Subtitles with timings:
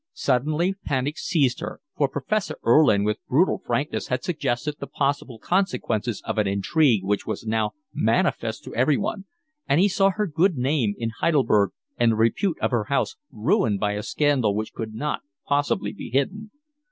[0.13, 6.23] Suddenly panic seized her; for Professor Erlin with brutal frankness had suggested the possible consequences
[6.25, 9.25] of an intrigue which was now manifest to everyone,
[9.69, 11.69] and she saw her good name in Heidelberg
[11.99, 16.09] and the repute of her house ruined by a scandal which could not possibly be
[16.09, 16.49] hidden.